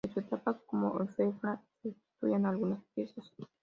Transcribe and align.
De 0.03 0.11
su 0.11 0.19
etapa 0.21 0.59
como 0.65 0.93
orfebre 0.93 1.59
subsisten 1.83 2.47
algunas 2.47 2.83
piezas. 2.95 3.31